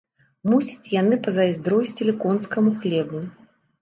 [0.53, 3.23] Мусіць, яны пазайздросцілі конскаму хлебу.